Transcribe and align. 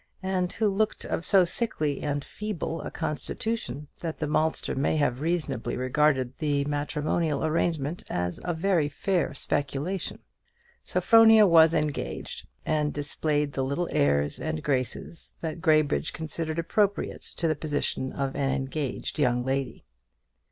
and 0.23 0.51
who 0.53 0.67
looked 0.67 1.05
of 1.05 1.23
so 1.23 1.45
sickly 1.45 2.01
and 2.01 2.25
feeble 2.25 2.81
a 2.81 2.89
constitution 2.89 3.87
that 3.99 4.17
the 4.17 4.25
maltster 4.25 4.73
may 4.73 4.97
have 4.97 5.21
reasonably 5.21 5.77
regarded 5.77 6.35
the 6.39 6.65
matrimonial 6.65 7.45
arrangement 7.45 8.03
as 8.09 8.39
a 8.43 8.51
very 8.51 8.89
fair 8.89 9.31
speculation. 9.35 10.17
Sophronia 10.83 11.45
was 11.45 11.75
engaged, 11.75 12.47
and 12.65 12.91
displayed 12.91 13.53
the 13.53 13.63
little 13.63 13.87
airs 13.91 14.39
and 14.39 14.63
graces 14.63 15.37
that 15.41 15.61
Graybridge 15.61 16.13
considered 16.13 16.57
appropriate 16.57 17.21
to 17.35 17.47
the 17.47 17.53
position 17.53 18.11
of 18.11 18.35
an 18.35 18.51
engaged 18.55 19.19
young 19.19 19.43
lady. 19.43 19.85